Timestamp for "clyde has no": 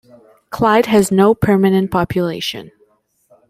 0.49-1.35